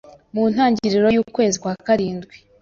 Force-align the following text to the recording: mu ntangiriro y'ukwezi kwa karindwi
mu 0.33 0.43
ntangiriro 0.51 1.07
y'ukwezi 1.15 1.57
kwa 1.61 1.73
karindwi 1.85 2.35